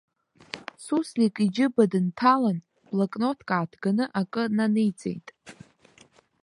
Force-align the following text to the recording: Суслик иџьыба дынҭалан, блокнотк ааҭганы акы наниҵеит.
Суслик 0.83 1.35
иџьыба 1.45 1.83
дынҭалан, 1.91 2.57
блокнотк 2.87 3.49
ааҭганы 3.55 4.05
акы 4.19 4.43
наниҵеит. 4.55 5.27